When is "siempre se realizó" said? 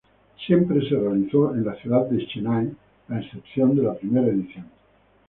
0.47-1.53